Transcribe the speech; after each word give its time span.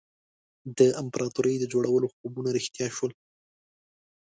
د 0.77 0.79
امپراطوري 1.01 1.55
د 1.59 1.63
جوړولو 1.73 2.07
خوبونه 2.15 2.49
رښتیا 2.57 2.87
شول. 2.95 3.11